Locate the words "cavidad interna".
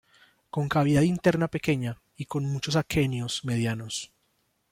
0.67-1.47